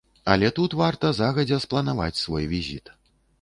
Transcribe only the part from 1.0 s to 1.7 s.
загадзя